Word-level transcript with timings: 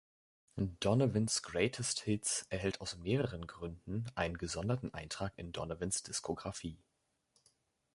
„Donovan's 0.79 1.43
Greatest 1.43 1.99
Hits“ 1.99 2.47
erhält 2.49 2.81
aus 2.81 2.97
mehreren 2.97 3.45
Gründen 3.45 4.05
einen 4.15 4.35
gesonderten 4.39 4.91
Eintrag 4.95 5.33
in 5.37 5.51
Donovans 5.51 6.01
Diskografie. 6.01 6.79